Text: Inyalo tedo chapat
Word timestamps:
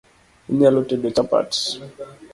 Inyalo 0.51 0.79
tedo 0.89 1.07
chapat 1.15 1.49